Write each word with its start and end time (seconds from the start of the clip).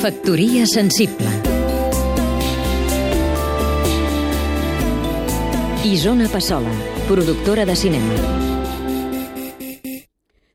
Factoria 0.00 0.64
sensible. 0.64 1.28
Isona 5.84 6.26
Passola, 6.32 6.72
productora 7.06 7.66
de 7.66 7.76
cinema. 7.76 8.14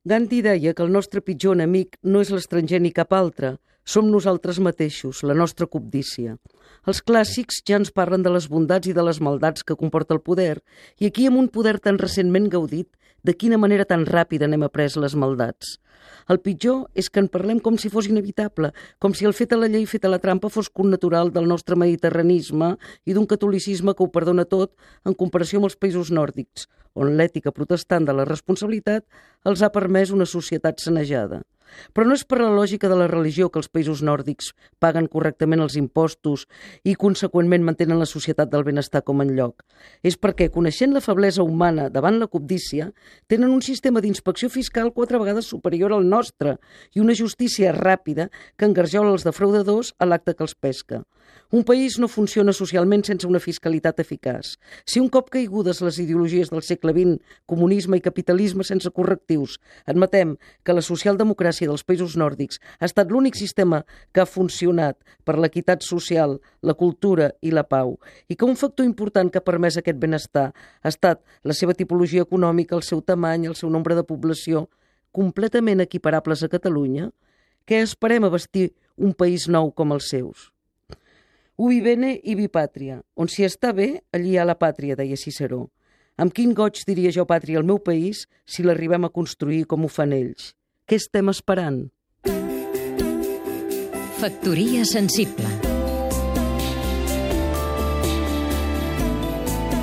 Gandhi 0.03 0.41
deia 0.41 0.73
que 0.73 0.81
el 0.81 0.89
nostre 0.89 1.21
pitjor 1.21 1.53
enemic 1.59 1.99
no 2.01 2.23
és 2.25 2.33
l'estranger 2.33 2.81
ni 2.81 2.89
cap 2.89 3.13
altre, 3.13 3.59
som 3.85 4.09
nosaltres 4.09 4.59
mateixos, 4.59 5.21
la 5.23 5.37
nostra 5.37 5.67
cobdícia. 5.69 6.35
Els 6.89 7.01
clàssics 7.05 7.61
ja 7.69 7.77
ens 7.77 7.93
parlen 7.93 8.25
de 8.25 8.33
les 8.33 8.49
bondats 8.49 8.89
i 8.89 8.93
de 8.97 9.05
les 9.05 9.21
maldats 9.21 9.63
que 9.63 9.77
comporta 9.77 10.17
el 10.17 10.23
poder, 10.25 10.59
i 10.99 11.07
aquí 11.07 11.29
amb 11.29 11.39
un 11.39 11.49
poder 11.53 11.77
tan 11.79 12.01
recentment 12.01 12.49
gaudit, 12.49 12.89
de 13.25 13.33
quina 13.33 13.57
manera 13.61 13.85
tan 13.89 14.05
ràpida 14.05 14.49
n'hem 14.49 14.65
après 14.65 14.97
les 15.01 15.15
maldats. 15.17 15.77
El 16.29 16.41
pitjor 16.41 16.85
és 16.97 17.09
que 17.09 17.21
en 17.21 17.29
parlem 17.29 17.59
com 17.61 17.77
si 17.81 17.89
fos 17.93 18.09
inevitable, 18.09 18.71
com 19.01 19.13
si 19.13 19.25
el 19.29 19.33
fet 19.37 19.53
a 19.53 19.59
la 19.61 19.69
llei 19.69 19.85
fet 19.89 20.05
a 20.05 20.11
la 20.11 20.21
trampa 20.21 20.49
fos 20.49 20.69
natural 20.83 21.31
del 21.31 21.47
nostre 21.47 21.75
mediterranisme 21.75 22.75
i 23.05 23.13
d'un 23.13 23.25
catolicisme 23.25 23.93
que 23.93 24.03
ho 24.03 24.09
perdona 24.09 24.45
tot 24.45 24.73
en 25.05 25.13
comparació 25.13 25.59
amb 25.59 25.69
els 25.69 25.77
països 25.77 26.11
nòrdics, 26.11 26.67
on 26.93 27.17
l'ètica 27.17 27.51
protestant 27.51 28.05
de 28.05 28.13
la 28.13 28.25
responsabilitat 28.25 29.05
els 29.45 29.61
ha 29.61 29.69
permès 29.69 30.11
una 30.11 30.25
societat 30.25 30.79
sanejada. 30.79 31.41
Però 31.93 32.05
no 32.07 32.15
és 32.17 32.25
per 32.25 32.39
la 32.41 32.51
lògica 32.53 32.89
de 32.91 32.97
la 32.99 33.07
religió 33.11 33.49
que 33.49 33.59
els 33.61 33.69
països 33.71 34.03
nòrdics 34.05 34.51
paguen 34.79 35.07
correctament 35.11 35.63
els 35.63 35.77
impostos 35.79 36.45
i, 36.83 36.95
conseqüentment, 36.95 37.65
mantenen 37.65 37.99
la 38.01 38.09
societat 38.09 38.51
del 38.51 38.65
benestar 38.67 39.03
com 39.07 39.23
en 39.23 39.33
lloc. 39.37 39.63
És 40.03 40.19
perquè, 40.19 40.49
coneixent 40.53 40.93
la 40.95 41.03
feblesa 41.05 41.43
humana 41.43 41.89
davant 41.89 42.19
la 42.19 42.27
cobdícia, 42.27 42.91
tenen 43.27 43.53
un 43.53 43.63
sistema 43.65 44.01
d'inspecció 44.03 44.49
fiscal 44.49 44.93
quatre 44.93 45.21
vegades 45.21 45.49
superior 45.49 45.93
al 45.93 46.07
nostre 46.09 46.57
i 46.93 47.01
una 47.03 47.15
justícia 47.15 47.73
ràpida 47.75 48.29
que 48.57 48.69
engarjola 48.69 49.15
els 49.15 49.25
defraudadors 49.27 49.93
a 49.99 50.09
l'acte 50.09 50.35
que 50.35 50.43
els 50.45 50.55
pesca. 50.55 51.03
Un 51.55 51.63
país 51.63 51.95
no 52.01 52.09
funciona 52.11 52.51
socialment 52.51 53.05
sense 53.07 53.27
una 53.29 53.39
fiscalitat 53.39 54.01
eficaç. 54.03 54.57
Si 54.83 54.99
un 54.99 55.07
cop 55.07 55.29
caigudes 55.31 55.79
les 55.85 55.99
ideologies 56.03 56.49
del 56.51 56.65
segle 56.67 56.91
XX, 56.91 57.21
comunisme 57.47 57.95
i 57.95 58.03
capitalisme 58.03 58.65
sense 58.67 58.91
correctius, 58.91 59.55
admetem 59.87 60.33
que 60.67 60.75
la 60.75 60.83
socialdemocràcia 60.83 61.54
dels 61.63 61.85
països 61.87 62.17
nòrdics 62.19 62.59
ha 62.81 62.89
estat 62.89 63.13
l'únic 63.13 63.37
sistema 63.39 63.85
que 64.11 64.19
ha 64.19 64.27
funcionat 64.27 64.99
per 65.23 65.37
l'equitat 65.39 65.85
social, 65.87 66.35
la 66.59 66.75
cultura 66.75 67.29
i 67.39 67.53
la 67.55 67.63
pau, 67.63 67.95
i 68.27 68.35
que 68.35 68.43
un 68.43 68.59
factor 68.59 68.83
important 68.83 69.31
que 69.31 69.39
ha 69.39 69.47
permès 69.47 69.79
aquest 69.79 70.01
benestar 70.01 70.49
ha 70.51 70.91
estat 70.91 71.23
la 71.47 71.55
seva 71.55 71.73
tipologia 71.73 72.27
econòmica, 72.27 72.75
el 72.75 72.83
seu 72.83 72.99
tamany, 72.99 73.47
el 73.47 73.55
seu 73.55 73.71
nombre 73.71 73.95
de 73.95 74.03
població, 74.03 74.65
completament 75.15 75.79
equiparables 75.79 76.43
a 76.43 76.51
Catalunya, 76.51 77.07
què 77.63 77.79
esperem 77.81 78.27
a 78.27 78.33
vestir 78.33 78.73
un 78.99 79.15
país 79.15 79.47
nou 79.47 79.71
com 79.71 79.95
els 79.95 80.11
seus? 80.11 80.51
Ubi 81.55 81.79
bene 81.79 82.17
i 82.19 82.35
bipàtria. 82.35 82.99
On 83.15 83.31
s'hi 83.31 83.45
està 83.47 83.71
bé, 83.71 84.01
allí 84.11 84.33
hi 84.33 84.37
ha 84.37 84.43
la 84.43 84.57
pàtria, 84.59 84.97
deia 84.99 85.15
Ciceró. 85.15 85.69
Amb 86.19 86.31
quin 86.35 86.53
goig 86.55 86.81
diria 86.87 87.11
jo 87.15 87.25
pàtria 87.27 87.59
al 87.59 87.67
meu 87.67 87.79
país 87.79 88.25
si 88.45 88.63
l'arribem 88.63 89.07
a 89.07 89.11
construir 89.11 89.63
com 89.71 89.83
ho 89.83 89.89
fan 89.91 90.13
ells? 90.15 90.53
Què 90.85 90.99
estem 91.01 91.31
esperant? 91.31 91.79
Factoria 94.19 94.83
sensible 94.85 95.49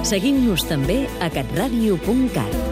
Seguim-nos 0.07 0.63
també 0.71 1.01
a 1.19 1.31
catradio.cat 1.35 2.72